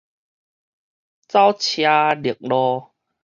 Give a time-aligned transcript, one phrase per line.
[1.27, 2.91] 走車碌路